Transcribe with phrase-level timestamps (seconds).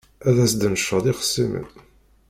[0.27, 1.67] Ad s-d-nenced ixṣimen.